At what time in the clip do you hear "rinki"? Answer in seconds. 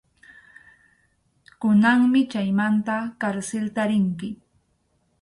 3.93-4.29